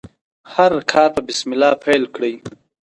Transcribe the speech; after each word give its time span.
هر 0.53 0.71
کار 0.91 1.09
په 1.15 1.21
بسم 1.27 1.49
الله 1.53 1.73
پیل 1.83 2.03
کړئ. 2.15 2.33